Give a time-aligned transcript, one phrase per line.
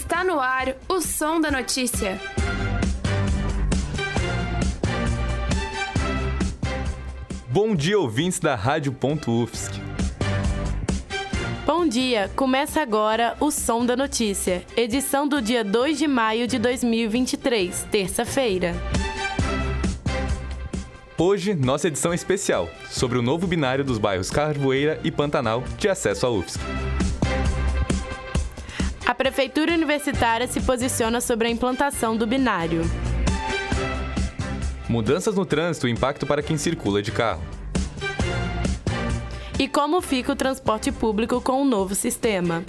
[0.00, 2.20] Está no ar o som da notícia.
[7.48, 9.72] Bom dia, ouvintes da Rádio.UFSC.
[11.66, 16.60] Bom dia, começa agora o Som da Notícia, edição do dia 2 de maio de
[16.60, 18.74] 2023, terça-feira.
[21.18, 26.24] Hoje, nossa edição especial, sobre o novo binário dos bairros Carvoeira e Pantanal de acesso
[26.24, 26.60] à UFSC.
[29.18, 32.82] A Prefeitura Universitária se posiciona sobre a implantação do binário.
[34.88, 37.42] Mudanças no trânsito e impacto para quem circula de carro.
[39.58, 42.62] E como fica o transporte público com o novo sistema.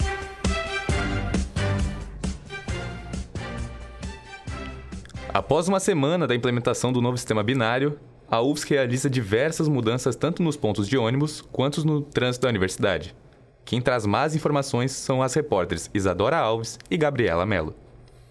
[5.32, 7.96] Após uma semana da implementação do novo sistema binário,
[8.28, 13.14] a UFSC realiza diversas mudanças tanto nos pontos de ônibus quanto no trânsito da universidade.
[13.70, 17.72] Quem traz mais informações são as repórteres Isadora Alves e Gabriela Mello.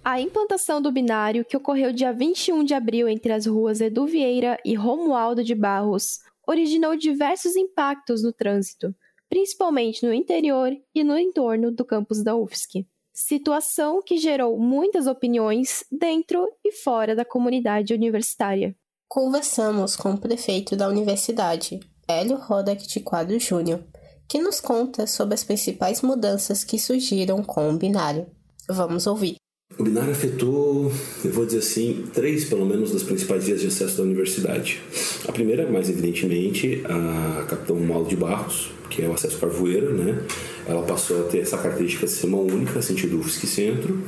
[0.04, 4.60] A implantação do binário, que ocorreu dia 21 de abril entre as ruas Edu Vieira
[4.66, 8.94] e Romualdo de Barros, originou diversos impactos no trânsito,
[9.30, 12.86] principalmente no interior e no entorno do campus da UFSC.
[13.14, 18.76] Situação que gerou muitas opiniões dentro e fora da comunidade universitária.
[19.08, 23.82] Conversamos com o prefeito da universidade, Hélio Rodak de Quadro Júnior,
[24.30, 28.28] que nos conta sobre as principais mudanças que surgiram com o binário.
[28.70, 29.38] Vamos ouvir.
[29.78, 30.92] O binário afetou,
[31.26, 34.82] eu vou dizer assim, três pelo menos das principais vias de acesso da universidade.
[35.28, 40.24] A primeira, mais evidentemente, a Capitão Romualdo de Barros, que é o acesso Carvoeira, né?
[40.68, 44.00] Ela passou a ter essa característica de ser mão única, sentido UFSC Centro.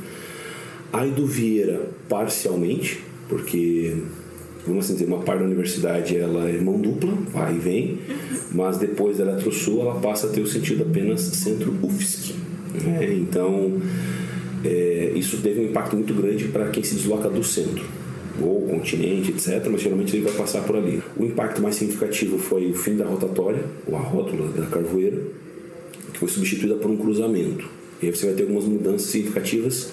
[0.92, 3.96] A Edu Vieira, parcialmente, porque,
[4.66, 7.98] vamos assim dizer, uma parte da universidade ela é mão dupla, vai e vem,
[8.52, 12.34] mas depois da Eletrosul ela passa a ter o sentido apenas Centro UFSC.
[12.84, 13.14] Né?
[13.14, 13.80] Então
[14.64, 17.84] é, isso teve um impacto muito grande para quem se desloca do centro
[18.40, 21.02] ou continente, etc., mas geralmente ele vai passar por ali.
[21.16, 25.18] O impacto mais significativo foi o fim da rotatória, ou a rótula da Carvoeira,
[26.12, 27.68] que foi substituída por um cruzamento.
[28.00, 29.92] E aí você vai ter algumas mudanças significativas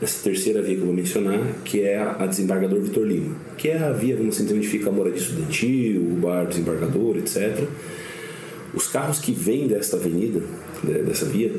[0.00, 3.78] nessa terceira via que eu vou mencionar, que é a desembargador Vitor Lima, que é
[3.78, 7.64] a via, vamos onde fica a moradia estudantil, o bar desembargador, etc.
[8.74, 10.40] Os carros que vêm desta avenida,
[10.82, 11.52] dessa via,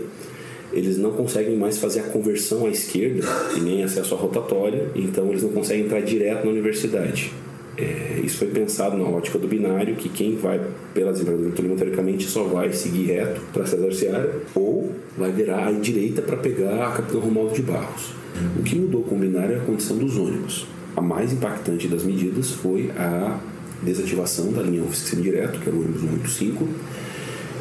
[0.72, 3.28] eles não conseguem mais fazer a conversão à esquerda
[3.58, 7.34] e nem acesso à rotatória, então eles não conseguem entrar direto na universidade.
[7.76, 10.60] É, isso foi pensado na ótica do binário, que quem vai
[10.94, 15.72] pela desembargadora Lima, teoricamente, só vai seguir reto para César Seara ou vai virar à
[15.72, 18.19] direita para pegar a Capitão Romualdo de Barros.
[18.58, 20.68] O que mudou com o binário é a condição dos ônibus.
[20.96, 23.40] A mais impactante das medidas foi a
[23.82, 26.68] desativação da linha UFSC direto, que era o ônibus 185,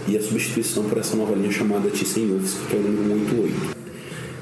[0.08, 3.78] e a substituição por essa nova linha chamada Thyssen-UFSC, que é o número 188.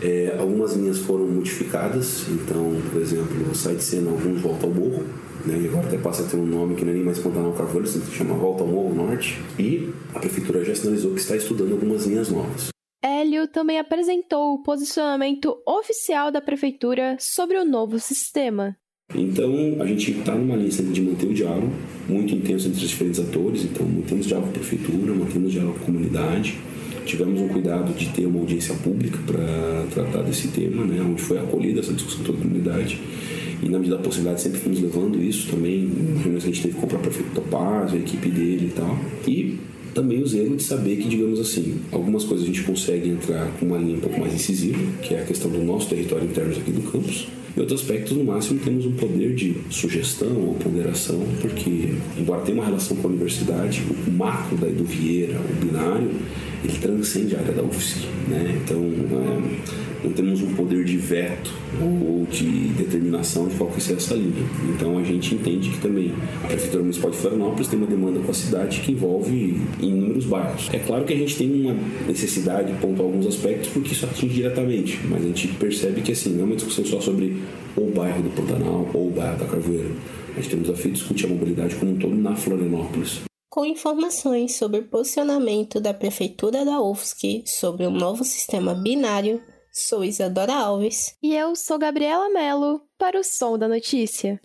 [0.01, 5.05] É, algumas linhas foram modificadas, então, por exemplo, sai de cena alguns volta ao morro,
[5.45, 7.53] né, e agora até passa a ter um nome que não é nem mais Pantanal
[7.53, 11.73] Carvalho, se chama Volta ao Morro Norte, e a prefeitura já sinalizou que está estudando
[11.73, 12.76] algumas linhas novas.
[13.03, 18.77] Hélio também apresentou o posicionamento oficial da prefeitura sobre o novo sistema.
[19.15, 21.73] Então, a gente está numa linha de manter o diálogo
[22.09, 23.65] muito intenso entre os diferentes atores.
[23.65, 26.59] Então, mantemos diálogo com a prefeitura, mantemos diálogo com a comunidade.
[27.05, 31.39] Tivemos um cuidado de ter uma audiência pública para tratar desse tema, né, onde foi
[31.39, 33.01] acolhida essa discussão toda a comunidade.
[33.63, 35.89] E, na medida da possibilidade, sempre fomos levando isso também.
[36.19, 38.99] Reuniões que a gente teve com o próprio prefeito Topaz, a equipe dele e tal.
[39.27, 39.59] E
[39.97, 43.65] também o zelo de saber que, digamos assim, algumas coisas a gente consegue entrar com
[43.65, 46.71] uma linha um pouco mais incisiva, que é a questão do nosso território interno aqui
[46.71, 47.27] do campus
[47.57, 52.59] em outros aspectos, no máximo, temos um poder de sugestão ou ponderação, porque, embora tenha
[52.59, 56.11] uma relação com a universidade, o macro da Edu Vieira, o binário,
[56.63, 58.01] ele transcende a área da UFSC.
[58.29, 58.61] Né?
[58.63, 63.95] Então, é, não temos um poder de veto ou de determinação de qual que ser
[63.95, 64.45] essa linha.
[64.75, 66.13] Então, a gente entende que também
[66.45, 70.69] a Prefeitura Municipal de Florianópolis tem uma demanda com a cidade que envolve inúmeros bairros.
[70.73, 71.77] É claro que a gente tem uma
[72.07, 76.31] necessidade de pontuar alguns aspectos, porque isso atinge diretamente, mas a gente percebe que assim,
[76.31, 77.37] não é uma discussão só sobre
[77.77, 79.91] o bairro do Pantanal ou o bairro da Carvoeira.
[80.37, 83.23] A gente tem um desafio de discutir a mobilidade como um todo na Florianópolis.
[83.49, 89.41] Com informações sobre o posicionamento da Prefeitura da UFSC sobre o novo sistema binário,
[89.77, 91.15] sou Isadora Alves.
[91.23, 94.41] E eu sou Gabriela Mello, para o Som da Notícia.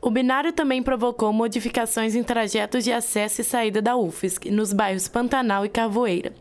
[0.00, 5.08] O binário também provocou modificações em trajetos de acesso e saída da UFSC, nos bairros
[5.08, 6.32] Pantanal e Carvoeira.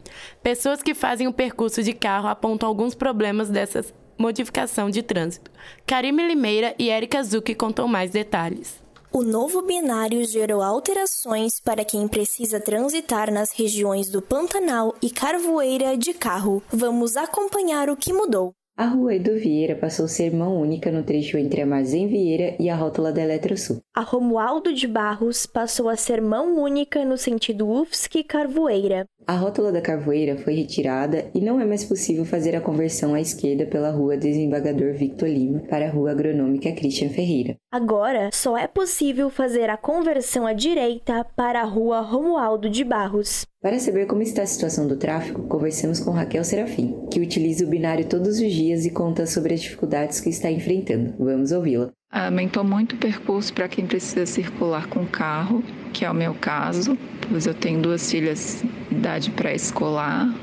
[0.43, 3.83] Pessoas que fazem o percurso de carro apontam alguns problemas dessa
[4.17, 5.49] modificação de trânsito.
[5.87, 8.79] Karime Limeira e Erika Zucchi contam mais detalhes.
[9.11, 15.97] O novo binário gerou alterações para quem precisa transitar nas regiões do Pantanal e Carvoeira
[15.97, 16.61] de carro.
[16.71, 18.53] Vamos acompanhar o que mudou.
[18.77, 22.55] A rua Edu Vieira passou a ser mão única no trecho entre a Marzém Vieira
[22.57, 23.81] e a rótula da Eletrosul.
[23.93, 29.05] A Romualdo de Barros passou a ser mão única no sentido UFSC-Carvoeira.
[29.29, 33.21] A rótula da Carvoeira foi retirada e não é mais possível fazer a conversão à
[33.21, 37.55] esquerda pela rua Desembargador Victor Lima para a rua Agronômica Christian Ferreira.
[37.71, 43.45] Agora, só é possível fazer a conversão à direita para a rua Romualdo de Barros.
[43.61, 47.69] Para saber como está a situação do tráfego, conversamos com Raquel Serafim, que utiliza o
[47.69, 51.13] binário todos os dias e conta sobre as dificuldades que está enfrentando.
[51.19, 51.91] Vamos ouvi-la.
[52.11, 55.63] Aumentou muito o percurso para quem precisa circular com carro,
[55.93, 56.97] que é o meu caso,
[57.29, 60.33] pois eu tenho duas filhas de idade pré-escolar,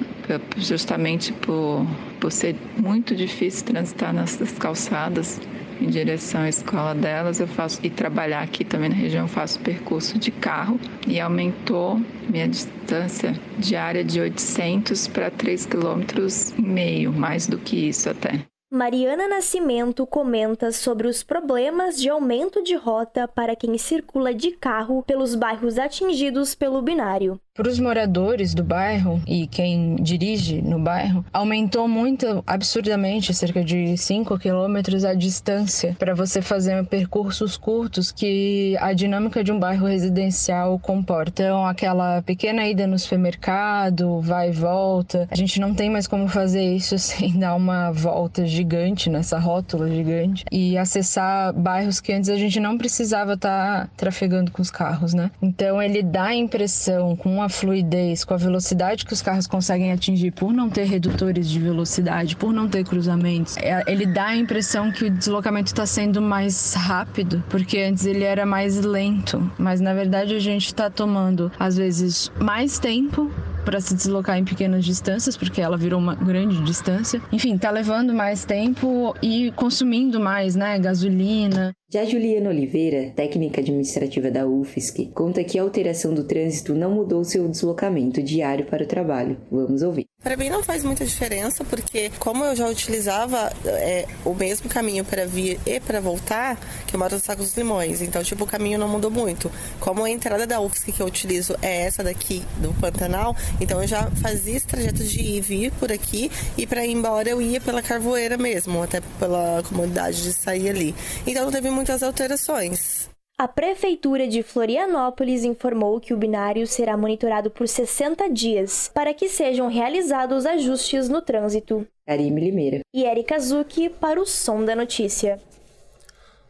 [0.56, 1.86] justamente por,
[2.20, 5.40] por ser muito difícil transitar nessas calçadas
[5.80, 7.40] em direção à escola delas.
[7.40, 12.48] Eu faço e trabalhar aqui também na região, faço percurso de carro e aumentou minha
[12.48, 18.44] distância diária de 800 para 3,5 km, meio, mais do que isso até.
[18.68, 25.04] Mariana Nascimento comenta sobre os problemas de aumento de rota para quem circula de carro
[25.06, 27.40] pelos bairros atingidos pelo binário.
[27.56, 33.96] Para os moradores do bairro e quem dirige no bairro, aumentou muito, absurdamente, cerca de
[33.96, 39.86] 5 quilômetros a distância para você fazer percursos curtos que a dinâmica de um bairro
[39.86, 41.44] residencial comporta.
[41.44, 46.28] Então, aquela pequena ida no supermercado, vai e volta, a gente não tem mais como
[46.28, 52.30] fazer isso sem dar uma volta gigante nessa rótula gigante e acessar bairros que antes
[52.30, 55.30] a gente não precisava estar tá trafegando com os carros, né?
[55.42, 59.92] Então, ele dá a impressão, com a fluidez, com a velocidade que os carros conseguem
[59.92, 64.36] atingir por não ter redutores de velocidade, por não ter cruzamentos, é, ele dá a
[64.36, 69.50] impressão que o deslocamento está sendo mais rápido, porque antes ele era mais lento.
[69.58, 73.30] Mas na verdade a gente está tomando, às vezes, mais tempo
[73.66, 77.20] para se deslocar em pequenas distâncias, porque ela virou uma grande distância.
[77.32, 81.74] Enfim, tá levando mais tempo e consumindo mais, né, gasolina.
[81.88, 87.22] Já Juliana Oliveira, técnica administrativa da UFSC, conta que a alteração do trânsito não mudou
[87.22, 89.36] seu deslocamento diário para o trabalho.
[89.52, 90.04] Vamos ouvir.
[90.20, 95.04] Para mim não faz muita diferença, porque como eu já utilizava é, o mesmo caminho
[95.04, 98.46] para vir e para voltar, que eu moro no Saco dos Limões, então tipo o
[98.48, 99.48] caminho não mudou muito.
[99.78, 103.86] Como a entrada da UFSC que eu utilizo é essa daqui do Pantanal, então eu
[103.86, 106.28] já fazia esse trajeto de ir e vir por aqui
[106.58, 110.92] e para ir embora eu ia pela Carvoeira mesmo, até pela comodidade de sair ali.
[111.24, 113.10] Então não teve muitas alterações.
[113.38, 119.28] A Prefeitura de Florianópolis informou que o binário será monitorado por 60 dias para que
[119.28, 121.86] sejam realizados ajustes no trânsito.
[122.06, 122.80] Karime Limeira.
[122.94, 125.38] E Erika Zucchi para o Som da Notícia.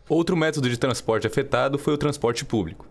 [0.09, 2.87] Outro método de transporte afetado foi o transporte público.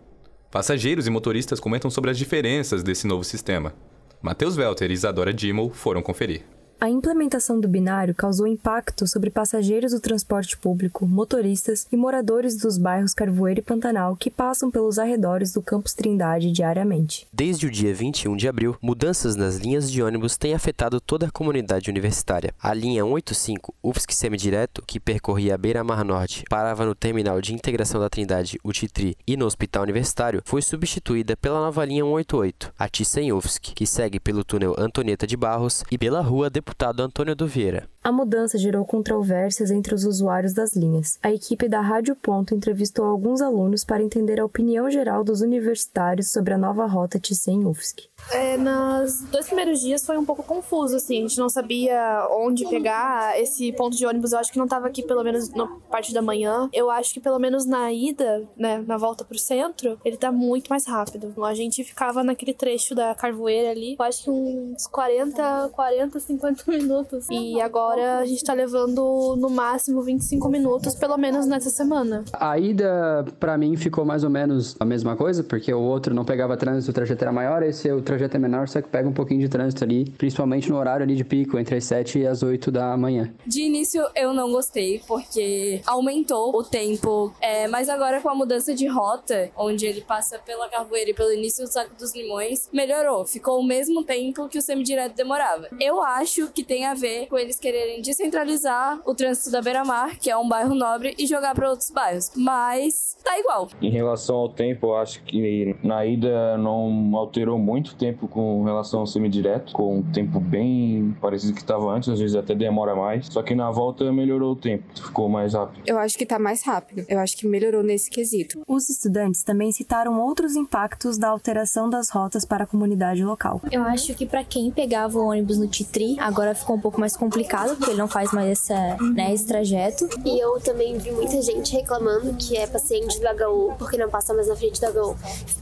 [0.50, 3.72] Passageiros e motoristas comentam sobre as diferenças desse novo sistema.
[4.20, 6.44] Matheus Welter e Isadora Dimmel foram conferir.
[6.78, 12.76] A implementação do binário causou impacto sobre passageiros do transporte público, motoristas e moradores dos
[12.76, 17.26] bairros Carvoeiro e Pantanal que passam pelos arredores do Campus Trindade diariamente.
[17.32, 21.30] Desde o dia 21 de abril, mudanças nas linhas de ônibus têm afetado toda a
[21.30, 22.52] comunidade universitária.
[22.62, 27.98] A linha 185 UFSC Semidireto, que percorria a Beira-Mar Norte, parava no terminal de integração
[27.98, 33.32] da Trindade UTITRI e no Hospital Universitário, foi substituída pela nova linha 188, a Thyssen
[33.32, 37.46] UFSC, que segue pelo túnel Antonieta de Barros e pela rua de deputado Antônio do
[37.46, 37.88] Vieira.
[38.06, 41.18] A mudança gerou controvérsias entre os usuários das linhas.
[41.20, 46.30] A equipe da Rádio Ponto entrevistou alguns alunos para entender a opinião geral dos universitários
[46.30, 48.08] sobre a nova rota Thyssen-UFSC.
[48.32, 52.68] É, nos dois primeiros dias foi um pouco confuso, assim, a gente não sabia onde
[52.68, 53.40] pegar.
[53.40, 56.22] Esse ponto de ônibus eu acho que não estava aqui pelo menos na parte da
[56.22, 56.70] manhã.
[56.72, 60.68] Eu acho que pelo menos na ida, né, na volta pro centro, ele tá muito
[60.68, 61.34] mais rápido.
[61.44, 66.70] A gente ficava naquele trecho da Carvoeira ali, eu acho que uns 40, 40, 50
[66.70, 67.26] minutos.
[67.28, 72.24] E agora a gente tá levando no máximo 25 minutos, pelo menos nessa semana.
[72.32, 76.24] A ida, para mim, ficou mais ou menos a mesma coisa, porque o outro não
[76.24, 79.12] pegava trânsito, o trajeto era maior, esse o trajeto é menor, só que pega um
[79.12, 82.42] pouquinho de trânsito ali, principalmente no horário ali de pico, entre as 7 e as
[82.42, 83.32] 8 da manhã.
[83.46, 88.74] De início eu não gostei, porque aumentou o tempo, é, mas agora com a mudança
[88.74, 93.24] de rota, onde ele passa pela Carvoeira e pelo início do Saco dos Limões, melhorou.
[93.24, 95.68] Ficou o mesmo tempo que o semidireto demorava.
[95.80, 100.30] Eu acho que tem a ver com eles quererem descentralizar o trânsito da Beira-Mar, que
[100.30, 102.30] é um bairro nobre, e jogar para outros bairros.
[102.36, 103.68] Mas tá igual.
[103.80, 108.64] Em relação ao tempo, eu acho que na ida não alterou muito o tempo com
[108.64, 112.94] relação ao semidireto, com um tempo bem parecido que estava antes, às vezes até demora
[112.94, 113.26] mais.
[113.30, 115.82] Só que na volta melhorou o tempo, ficou mais rápido.
[115.86, 117.04] Eu acho que tá mais rápido.
[117.08, 118.62] Eu acho que melhorou nesse quesito.
[118.66, 123.60] Os estudantes também citaram outros impactos da alteração das rotas para a comunidade local.
[123.70, 127.16] Eu acho que para quem pegava o ônibus no Titri, agora ficou um pouco mais
[127.16, 130.08] complicado, porque ele não faz mais essa, né, esse trajeto.
[130.24, 134.34] E eu também vi muita gente reclamando que é paciente do HU porque não passa
[134.34, 135.16] mais na frente do HU.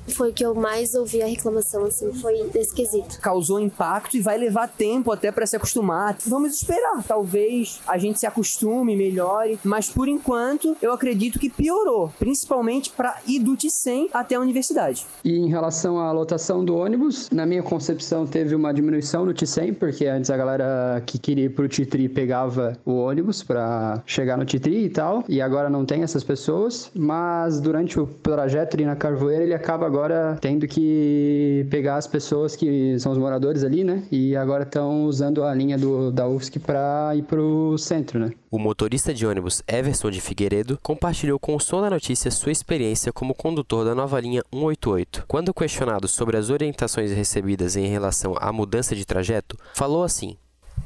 [0.09, 3.19] Foi o que eu mais ouvi a reclamação, assim, foi desse quesito.
[3.21, 6.17] Causou impacto e vai levar tempo até para se acostumar.
[6.27, 12.13] Vamos esperar, talvez a gente se acostume, melhore, mas por enquanto eu acredito que piorou,
[12.19, 15.07] principalmente para ir do Ticem até a universidade.
[15.25, 19.73] E em relação à lotação do ônibus, na minha concepção teve uma diminuição no Ticem,
[19.73, 24.45] porque antes a galera que queria ir pro Titri pegava o ônibus para chegar no
[24.45, 28.97] Titri e tal, e agora não tem essas pessoas, mas durante o trajeto ali na
[28.97, 34.03] Carvoeira ele acaba agora tendo que pegar as pessoas que são os moradores ali, né?
[34.11, 38.33] E agora estão usando a linha do, da UFSC para ir pro centro, né?
[38.51, 43.13] O motorista de ônibus Everson de Figueiredo compartilhou com o Som da Notícia sua experiência
[43.13, 45.25] como condutor da nova linha 188.
[45.29, 50.37] Quando questionado sobre as orientações recebidas em relação à mudança de trajeto, falou assim: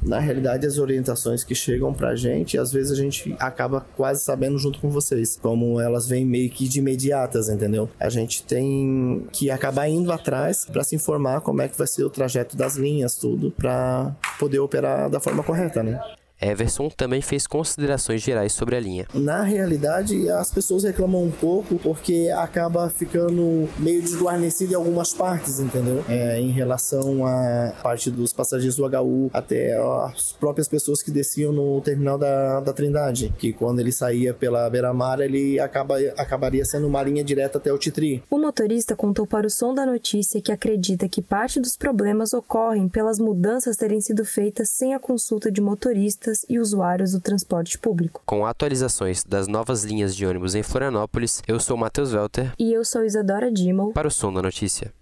[0.01, 4.57] na realidade, as orientações que chegam pra gente, às vezes a gente acaba quase sabendo
[4.57, 7.89] junto com vocês, como elas vêm meio que de imediatas, entendeu?
[7.99, 12.03] A gente tem que acabar indo atrás para se informar como é que vai ser
[12.03, 15.99] o trajeto das linhas, tudo, para poder operar da forma correta, né?
[16.41, 19.07] Everson também fez considerações gerais sobre a linha.
[19.13, 25.59] Na realidade, as pessoas reclamam um pouco porque acaba ficando meio desguarnecido em algumas partes,
[25.59, 26.03] entendeu?
[26.07, 31.51] É, em relação à parte dos passageiros do HU até as próprias pessoas que desciam
[31.51, 36.87] no terminal da, da Trindade, que quando ele saía pela beira-mar, ele acaba, acabaria sendo
[36.87, 38.23] uma linha direta até o Titri.
[38.29, 42.87] O motorista contou para o som da notícia que acredita que parte dos problemas ocorrem
[42.87, 48.21] pelas mudanças terem sido feitas sem a consulta de motoristas e usuários do transporte público.
[48.25, 52.53] Com atualizações das novas linhas de ônibus em Florianópolis, eu sou Matheus Welter.
[52.57, 53.91] E eu sou Isadora Dimmel.
[53.93, 54.93] Para o Som da Notícia.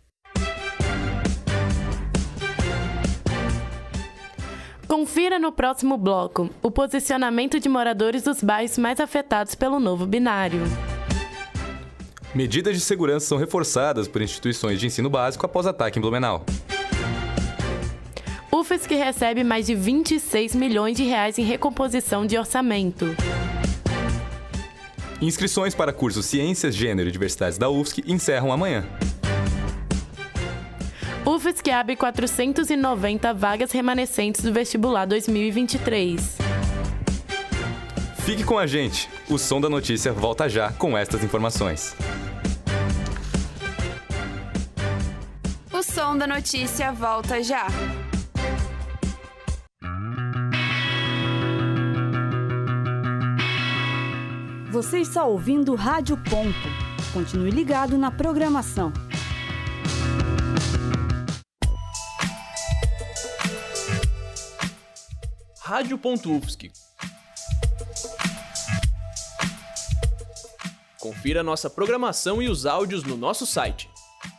[4.88, 10.62] Confira no próximo bloco o posicionamento de moradores dos bairros mais afetados pelo novo binário.
[12.34, 16.46] Medidas de segurança são reforçadas por instituições de ensino básico após ataque em Blumenau.
[18.68, 23.16] UFES que recebe mais de 26 milhões de reais em recomposição de orçamento.
[25.22, 28.86] Inscrições para cursos Ciências, Gênero e Diversidades da UFSC encerram amanhã.
[31.26, 36.38] UFES que abre 490 vagas remanescentes do vestibular 2023.
[38.26, 39.10] Fique com a gente.
[39.30, 41.96] O Som da Notícia volta já com estas informações.
[45.72, 47.68] O Som da Notícia volta já.
[54.78, 56.54] Você está ouvindo Rádio Ponto.
[57.12, 58.94] Continue ligado na programação.
[65.60, 66.72] Rádio Ufsc.
[71.00, 73.90] Confira nossa programação e os áudios no nosso site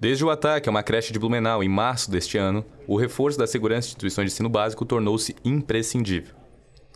[0.00, 3.46] Desde o ataque a uma creche de Blumenau em março deste ano, o reforço da
[3.46, 6.34] segurança de instituições de ensino básico tornou-se imprescindível.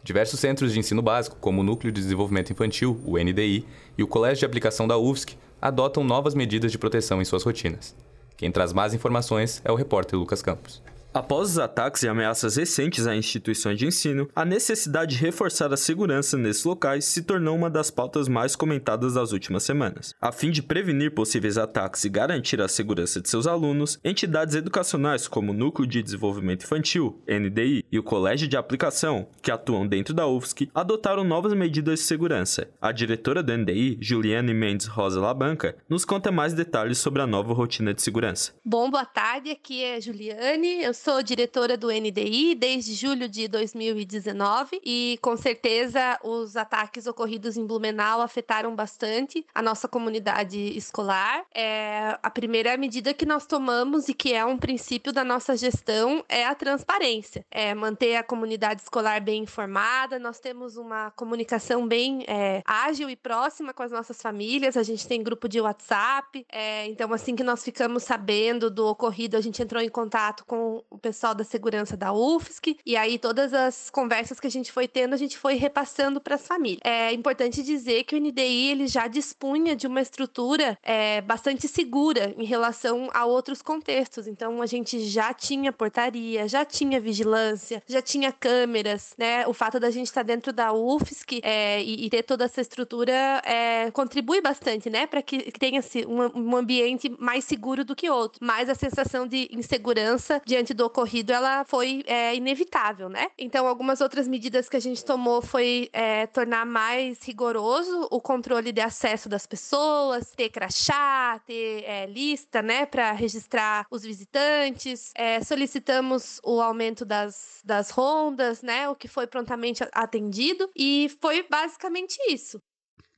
[0.03, 3.67] Diversos centros de ensino básico, como o Núcleo de Desenvolvimento Infantil, o NDI,
[3.99, 7.95] e o Colégio de Aplicação da UFSC, adotam novas medidas de proteção em suas rotinas.
[8.39, 10.83] Quem traz mais informações é o repórter Lucas Campos.
[11.15, 15.77] Após os ataques e ameaças recentes a instituições de ensino, a necessidade de reforçar a
[15.77, 20.13] segurança nesses locais se tornou uma das pautas mais comentadas das últimas semanas.
[20.21, 25.29] A fim de prevenir possíveis ataques e garantir a segurança de seus alunos, entidades educacionais
[25.29, 30.15] como o Núcleo de Desenvolvimento Infantil, NDI, e o Colégio de Aplicação, que atuam dentro
[30.15, 32.69] da UFSC, adotaram novas medidas de segurança.
[32.83, 37.55] A diretora do NDI, Juliane Mendes Rosa Labanca, nos conta mais detalhes sobre a nova
[37.55, 38.53] rotina de segurança.
[38.65, 44.81] Bom, boa tarde, aqui é Juliane, eu sou diretora do NDI desde julho de 2019
[44.83, 51.45] e com certeza os ataques ocorridos em Blumenau afetaram bastante a nossa comunidade escolar.
[51.55, 56.25] É, a primeira medida que nós tomamos e que é um princípio da nossa gestão
[56.27, 60.19] é a transparência, é manter a comunidade escolar bem informada.
[60.19, 64.75] Nós temos uma comunicação bem é, ágil e próxima com as nossas famílias.
[64.75, 69.37] A gente tem grupo de WhatsApp, é, então assim que nós ficamos sabendo do ocorrido,
[69.37, 73.53] a gente entrou em contato com o pessoal da segurança da UFSC e aí todas
[73.53, 76.81] as conversas que a gente foi tendo, a gente foi repassando para as famílias.
[76.85, 82.33] É importante dizer que o NDI ele já dispunha de uma estrutura é, bastante segura
[82.39, 84.29] em relação a outros contextos.
[84.29, 89.47] Então a gente já tinha portaria, já tinha vigilância, já tinha câmeras, né?
[89.49, 92.61] O fato da gente estar tá dentro da UFSC é, e, e, ter toda essa
[92.61, 93.13] estrutura
[93.45, 95.07] é, contribui bastante, né?
[95.07, 98.39] Para que tenha um, um ambiente mais seguro do que outro.
[98.41, 103.29] Mas a sensação de insegurança diante do ocorrido ela foi é, inevitável, né?
[103.39, 108.73] Então algumas outras medidas que a gente tomou foi é, tornar mais rigoroso o controle
[108.73, 115.13] de acesso das pessoas, ter crachá, ter é, lista, né, para registrar os visitantes.
[115.15, 121.47] É, solicitamos o aumento das, das rondas, né, o que foi prontamente atendido e foi
[121.49, 122.61] basicamente isso.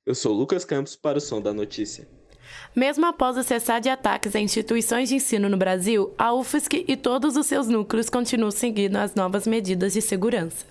[0.05, 2.16] Eu sou Lucas Campos para o Som da Notícia.
[2.77, 6.95] Mesmo após o cessar de ataques a instituições de ensino no Brasil, a UFSC e
[6.95, 10.67] todos os seus núcleos continuam seguindo as novas medidas de segurança.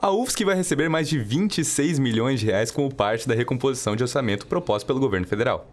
[0.00, 4.02] A UFSC vai receber mais de 26 milhões de reais como parte da recomposição de
[4.02, 5.68] orçamento proposta pelo governo federal.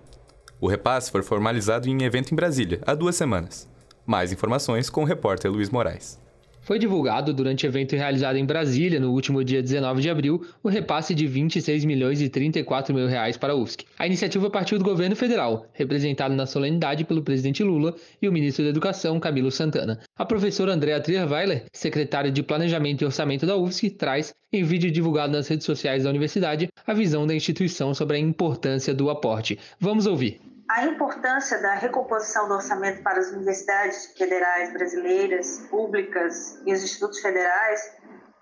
[0.60, 3.70] O repasse foi formalizado em evento em Brasília, há duas semanas.
[4.06, 6.25] Mais informações com o repórter Luiz Moraes.
[6.66, 11.14] Foi divulgado durante evento realizado em Brasília no último dia 19 de abril o repasse
[11.14, 13.86] de 26 milhões e 34 mil reais para a UFSC.
[14.00, 18.64] A iniciativa partiu do governo federal, representado na solenidade pelo presidente Lula e o ministro
[18.64, 20.00] da Educação, Camilo Santana.
[20.18, 25.34] A professora Andrea Trierweiler, secretária de Planejamento e Orçamento da UFSC, traz, em vídeo divulgado
[25.34, 29.60] nas redes sociais da universidade, a visão da instituição sobre a importância do aporte.
[29.80, 30.55] Vamos ouvir.
[30.68, 37.20] A importância da recomposição do orçamento para as universidades federais brasileiras, públicas e os institutos
[37.20, 37.96] federais,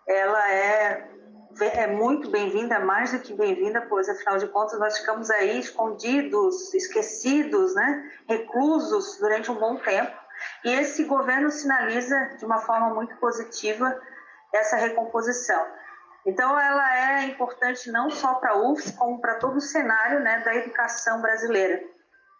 [0.08, 1.10] ela é,
[1.60, 6.74] é muito bem-vinda, mais do que bem-vinda, pois afinal de contas nós ficamos aí escondidos,
[6.74, 10.17] esquecidos, né, reclusos durante um bom tempo.
[10.63, 14.00] E esse governo sinaliza de uma forma muito positiva
[14.54, 15.62] essa recomposição.
[16.26, 20.39] Então, ela é importante não só para a UFS, como para todo o cenário né,
[20.39, 21.91] da educação brasileira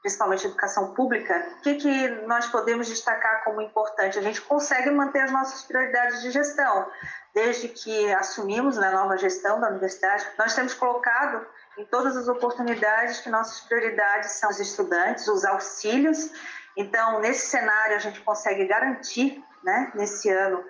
[0.03, 4.19] principalmente educação pública, o que, que nós podemos destacar como importante?
[4.19, 6.91] A gente consegue manter as nossas prioridades de gestão.
[7.33, 12.27] Desde que assumimos na né, nova gestão da universidade, nós temos colocado em todas as
[12.27, 16.29] oportunidades que nossas prioridades são os estudantes, os auxílios.
[16.75, 20.61] Então, nesse cenário, a gente consegue garantir, né, nesse ano,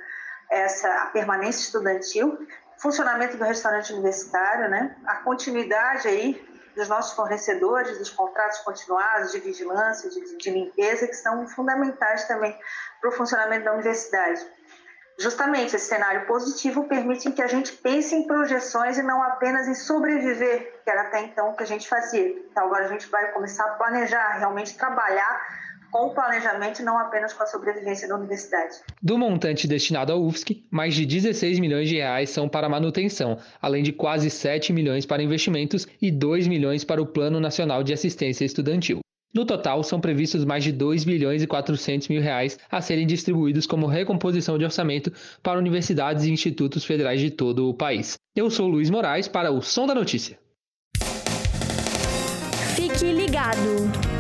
[0.52, 2.38] essa a permanência estudantil,
[2.78, 9.40] funcionamento do restaurante universitário, né, a continuidade aí dos nossos fornecedores, dos contratos continuados de
[9.40, 12.58] vigilância, de, de limpeza, que são fundamentais também
[13.00, 14.46] para o funcionamento da universidade.
[15.20, 19.76] Justamente esse cenário positivo permite que a gente pense em projeções e não apenas em
[19.76, 22.30] sobreviver, que era até então o que a gente fazia.
[22.30, 25.48] Então agora a gente vai começar a planejar, realmente trabalhar
[25.94, 28.78] com o planejamento e não apenas com a sobrevivência da universidade.
[29.00, 33.84] Do montante destinado à UFSC, mais de 16 milhões de reais são para manutenção, além
[33.84, 38.44] de quase 7 milhões para investimentos e 2 milhões para o Plano Nacional de Assistência
[38.44, 39.02] Estudantil.
[39.36, 43.68] No total, são previstos mais de 2 bilhões e 400 mil reais a serem distribuídos
[43.68, 48.16] como recomposição de orçamento para universidades e institutos federais de todo o país.
[48.36, 50.40] Eu sou Luiz Moraes para o Som da Notícia.
[52.76, 54.13] Fique ligado!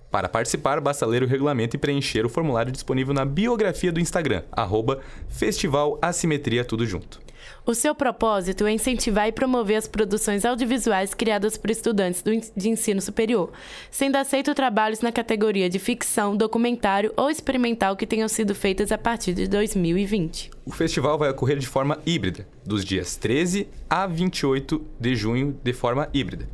[0.10, 4.42] Para participar, basta ler o regulamento e preencher o formulário disponível na biografia do Instagram,
[4.52, 7.25] arroba Festival Assimetria Tudo Junto.
[7.66, 12.24] O seu propósito é incentivar e promover as produções audiovisuais criadas por estudantes
[12.56, 13.52] de ensino superior,
[13.90, 18.98] sendo aceito trabalhos na categoria de ficção, documentário ou experimental que tenham sido feitas a
[18.98, 20.52] partir de 2020.
[20.66, 25.74] O festival vai ocorrer de forma híbrida, dos dias 13 a 28 de junho, de
[25.74, 26.48] forma híbrida.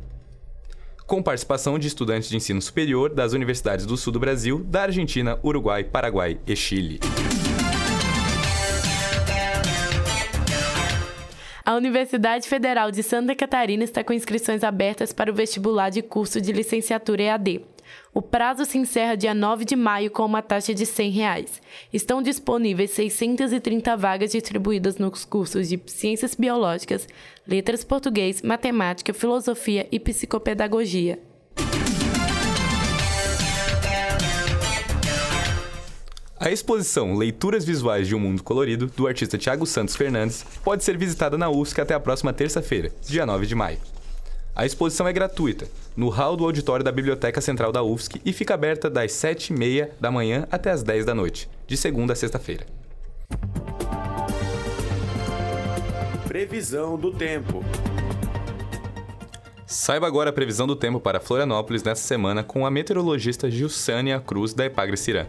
[1.06, 5.38] Com participação de estudantes de ensino superior das universidades do sul do Brasil, da Argentina,
[5.44, 7.00] Uruguai, Paraguai e Chile.
[11.64, 16.40] A Universidade Federal de Santa Catarina está com inscrições abertas para o vestibular de curso
[16.40, 17.60] de licenciatura EAD.
[18.12, 21.62] O prazo se encerra dia 9 de maio com uma taxa de 100 reais.
[21.92, 27.06] Estão disponíveis 630 vagas distribuídas nos cursos de Ciências Biológicas,
[27.46, 31.20] Letras Português, Matemática, Filosofia e Psicopedagogia.
[36.44, 40.98] A exposição Leituras Visuais de um Mundo Colorido, do artista Tiago Santos Fernandes, pode ser
[40.98, 43.78] visitada na UFSC até a próxima terça-feira, dia 9 de maio.
[44.52, 48.54] A exposição é gratuita, no hall do auditório da Biblioteca Central da UFSC e fica
[48.54, 52.66] aberta das 7h30 da manhã até as 10 da noite, de segunda a sexta-feira.
[56.26, 57.64] Previsão do tempo.
[59.64, 64.52] Saiba agora a previsão do tempo para Florianópolis nesta semana com a meteorologista Gilsânia Cruz
[64.52, 65.26] da Epagre Cirã.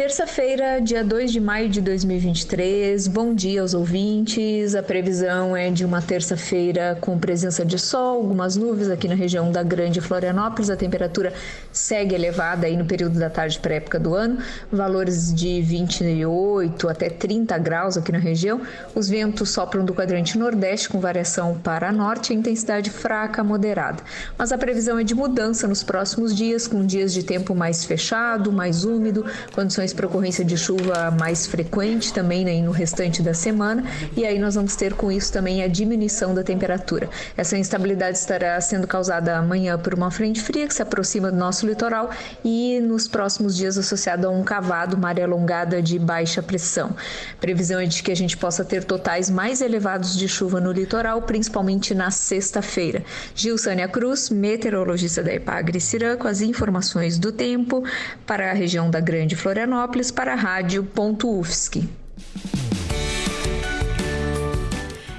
[0.00, 3.06] Terça-feira, dia 2 de maio de 2023.
[3.06, 4.74] Bom dia aos ouvintes.
[4.74, 9.52] A previsão é de uma terça-feira com presença de sol, algumas nuvens aqui na região
[9.52, 10.70] da Grande Florianópolis.
[10.70, 11.34] A temperatura
[11.72, 14.38] segue elevada aí no período da tarde para época do ano,
[14.70, 18.60] valores de 28 até 30 graus aqui na região.
[18.94, 24.02] Os ventos sopram do quadrante nordeste com variação para norte intensidade fraca moderada.
[24.36, 28.52] Mas a previsão é de mudança nos próximos dias, com dias de tempo mais fechado,
[28.52, 33.84] mais úmido, condições para ocorrência de chuva mais frequente também né, no restante da semana,
[34.16, 37.08] e aí nós vamos ter com isso também a diminuição da temperatura.
[37.36, 41.59] Essa instabilidade estará sendo causada amanhã por uma frente fria que se aproxima do nosso
[41.66, 42.10] litoral
[42.44, 46.94] e nos próximos dias associado a um cavado, uma área alongada de baixa pressão.
[47.40, 51.22] Previsão é de que a gente possa ter totais mais elevados de chuva no litoral,
[51.22, 53.02] principalmente na sexta-feira.
[53.34, 57.84] Gilsânia Cruz, meteorologista da Epagre Cirã, com as informações do tempo
[58.26, 61.88] para a região da Grande Florianópolis para a rádio.ufsc.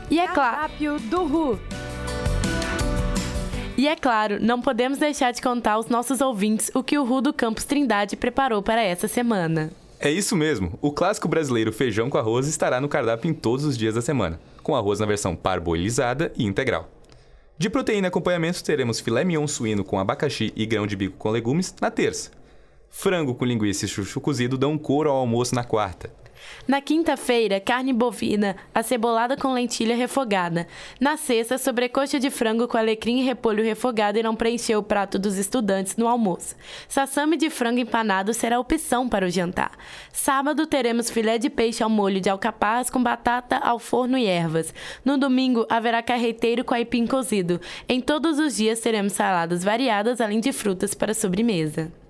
[0.10, 0.99] E é claro.
[1.10, 1.80] do RU.
[3.81, 7.19] E é claro, não podemos deixar de contar aos nossos ouvintes o que o RU
[7.19, 9.71] do Campus Trindade preparou para essa semana.
[9.99, 13.75] É isso mesmo, o clássico brasileiro feijão com arroz estará no cardápio em todos os
[13.75, 16.91] dias da semana, com arroz na versão parboilizada e integral.
[17.57, 21.31] De proteína e acompanhamento, teremos filé mignon suíno com abacaxi e grão de bico com
[21.31, 22.29] legumes na terça.
[22.87, 26.13] Frango com linguiça e chuchu cozido dão cor ao almoço na quarta.
[26.67, 30.67] Na quinta-feira, carne bovina, acebolada com lentilha refogada.
[30.99, 35.38] Na sexta, sobrecoxa de frango com alecrim e repolho refogado irão preencher o prato dos
[35.38, 36.56] estudantes no almoço.
[36.88, 39.71] Sassame de frango empanado será opção para o jantar.
[40.12, 44.73] Sábado, teremos filé de peixe ao molho de alcaparras com batata ao forno e ervas.
[45.04, 47.60] No domingo, haverá carreteiro com aipim cozido.
[47.88, 52.00] Em todos os dias, teremos saladas variadas, além de frutas para sobremesa.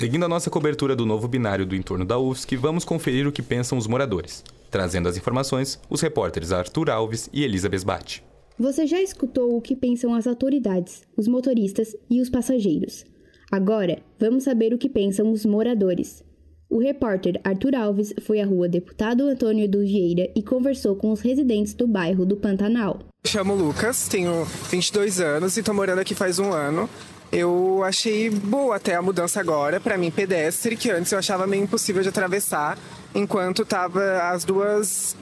[0.00, 3.42] Seguindo a nossa cobertura do novo binário do entorno da UFSC, vamos conferir o que
[3.42, 4.42] pensam os moradores.
[4.70, 8.24] Trazendo as informações, os repórteres Arthur Alves e Elisa Besbate.
[8.58, 13.04] Você já escutou o que pensam as autoridades, os motoristas e os passageiros.
[13.52, 16.24] Agora, vamos saber o que pensam os moradores.
[16.70, 21.20] O repórter Arthur Alves foi à rua Deputado Antônio do Vieira e conversou com os
[21.20, 23.00] residentes do bairro do Pantanal.
[23.26, 26.88] Chamo Lucas, tenho 22 anos e estou morando aqui faz um ano.
[27.32, 31.62] Eu achei boa até a mudança agora, para mim pedestre, que antes eu achava meio
[31.62, 32.76] impossível de atravessar,
[33.14, 35.16] enquanto tava as duas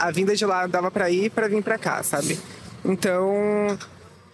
[0.00, 2.38] a vinda de lá dava para ir para vir para cá, sabe?
[2.82, 3.78] Então,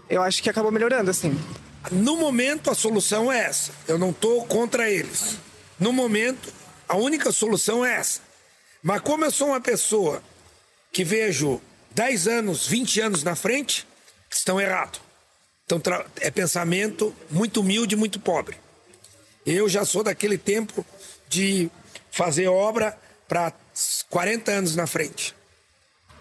[0.09, 1.37] eu acho que acabou melhorando assim.
[1.91, 3.73] No momento a solução é essa.
[3.89, 5.39] Eu não tô contra eles.
[5.79, 6.53] No momento,
[6.89, 8.21] a única solução é essa.
[8.81, 10.23] Mas como eu sou uma pessoa
[10.93, 13.87] que vejo 10 anos, 20 anos na frente,
[14.31, 15.01] estão errados.
[15.67, 15.83] Então
[16.21, 18.57] é pensamento muito humilde, muito pobre.
[19.45, 20.87] Eu já sou daquele tempo
[21.29, 21.69] de
[22.11, 23.53] fazer obra para
[24.09, 25.35] 40 anos na frente.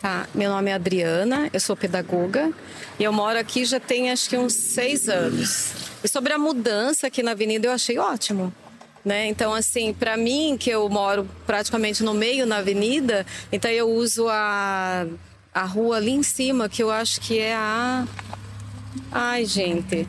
[0.01, 2.51] Tá, meu nome é Adriana, eu sou pedagoga
[2.99, 5.73] e eu moro aqui já tem acho que uns seis anos.
[6.03, 8.53] E sobre a mudança aqui na avenida eu achei ótimo.
[9.03, 9.27] Né?
[9.27, 14.27] Então, assim, para mim, que eu moro praticamente no meio na avenida, então eu uso
[14.27, 15.05] a,
[15.53, 18.07] a rua ali em cima, que eu acho que é a.
[19.11, 20.07] Ai, gente.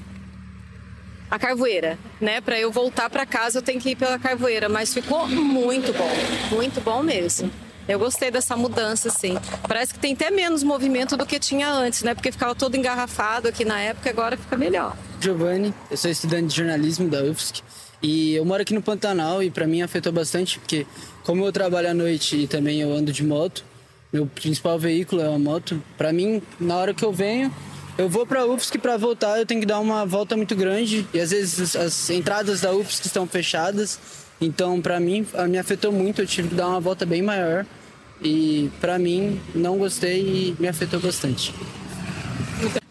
[1.31, 2.41] A Carvoeira, né?
[2.41, 6.11] Para eu voltar para casa, eu tenho que ir pela Carvoeira, mas ficou muito bom,
[6.55, 7.51] muito bom mesmo.
[7.89, 9.37] Eu gostei dessa mudança, sim.
[9.67, 12.15] Parece que tem até menos movimento do que tinha antes, né?
[12.15, 14.97] Porque ficava todo engarrafado aqui na época, agora fica melhor.
[15.21, 17.63] Giovanni, eu sou estudante de jornalismo da UFSC
[18.03, 20.87] e eu moro aqui no Pantanal e para mim afetou bastante, porque
[21.25, 23.65] como eu trabalho à noite e também eu ando de moto,
[24.13, 25.83] meu principal veículo é uma moto.
[25.97, 27.55] Para mim, na hora que eu venho,
[27.99, 31.07] eu vou para a UFSC para voltar, eu tenho que dar uma volta muito grande
[31.15, 33.99] e às vezes as entradas da UFSC estão fechadas.
[34.41, 37.65] Então, para mim, me afetou muito, eu tive que dar uma volta bem maior.
[38.23, 41.55] E para mim, não gostei e me afetou bastante.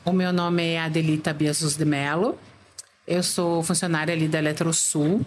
[0.04, 2.38] O meu nome é Adelita Biasus de Mello.
[3.08, 5.26] Eu sou funcionária ali da Eletrosul.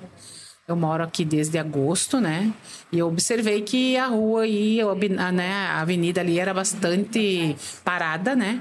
[0.68, 2.52] Eu moro aqui desde agosto, né?
[2.92, 8.36] E eu observei que a rua e a, né, a avenida ali era bastante parada,
[8.36, 8.60] né?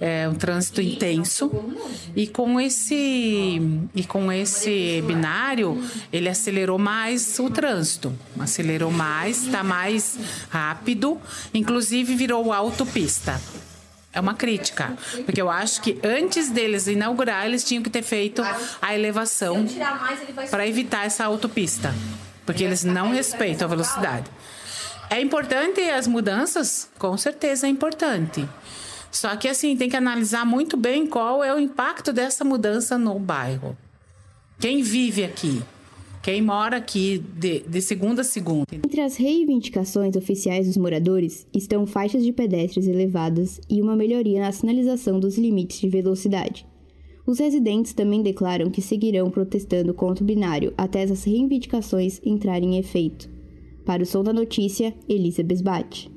[0.00, 1.50] É um trânsito intenso.
[2.16, 3.60] E com esse
[3.94, 5.78] e com esse binário,
[6.10, 8.14] ele acelerou mais o trânsito.
[8.40, 10.18] Acelerou mais, está mais
[10.48, 11.20] rápido,
[11.52, 13.38] inclusive virou autopista
[14.16, 14.96] é uma crítica.
[15.26, 18.42] Porque eu acho que antes deles inaugurar, eles tinham que ter feito
[18.80, 19.66] a elevação
[20.50, 21.94] para evitar essa autopista.
[22.46, 24.30] Porque eles não respeitam a velocidade.
[25.10, 26.88] É importante as mudanças?
[26.98, 28.48] Com certeza é importante.
[29.12, 33.18] Só que assim, tem que analisar muito bem qual é o impacto dessa mudança no
[33.18, 33.76] bairro.
[34.58, 35.62] Quem vive aqui?
[36.26, 38.66] Quem mora aqui de, de segunda a segunda.
[38.72, 44.50] Entre as reivindicações oficiais dos moradores estão faixas de pedestres elevadas e uma melhoria na
[44.50, 46.66] sinalização dos limites de velocidade.
[47.24, 52.78] Os residentes também declaram que seguirão protestando contra o binário até essas reivindicações entrarem em
[52.78, 53.30] efeito.
[53.84, 56.10] Para o Som da Notícia, Elisa Besbate.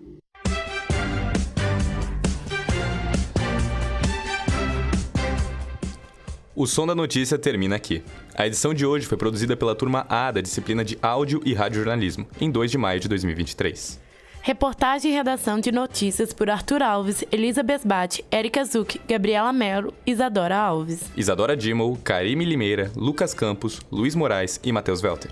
[6.59, 8.03] O Som da Notícia termina aqui.
[8.35, 12.27] A edição de hoje foi produzida pela turma A da disciplina de Áudio e Radiojornalismo,
[12.37, 13.97] em 2 de maio de 2023.
[14.41, 20.57] Reportagem e redação de notícias por Arthur Alves, Elisa Besbate, Erika Zuc, Gabriela Melo, Isadora
[20.57, 20.99] Alves.
[21.15, 25.31] Isadora Dimmel, Karime Limeira, Lucas Campos, Luiz Moraes e Matheus Welter.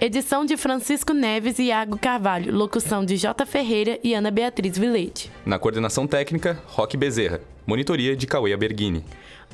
[0.00, 2.50] Edição de Francisco Neves e Iago Carvalho.
[2.50, 3.44] Locução de J.
[3.44, 5.30] Ferreira e Ana Beatriz Vilete.
[5.44, 7.42] Na coordenação técnica, Roque Bezerra.
[7.66, 9.04] Monitoria de Cauê Bergini.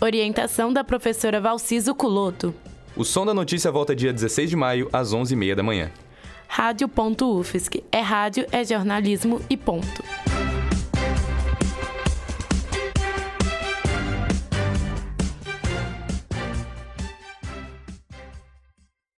[0.00, 2.54] Orientação da professora Valciso Culoto.
[2.96, 5.90] O Som da Notícia volta dia 16 de maio, às 11h30 da manhã.
[6.46, 7.82] Rádio.UFSC.
[7.90, 10.02] É rádio, é jornalismo e ponto.